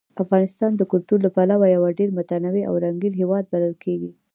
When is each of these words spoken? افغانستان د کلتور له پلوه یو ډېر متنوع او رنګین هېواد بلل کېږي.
افغانستان 0.23 0.71
د 0.75 0.81
کلتور 0.91 1.19
له 1.25 1.29
پلوه 1.35 1.65
یو 1.75 1.83
ډېر 1.99 2.09
متنوع 2.17 2.63
او 2.69 2.73
رنګین 2.83 3.13
هېواد 3.21 3.43
بلل 3.51 3.73
کېږي. 3.83 4.11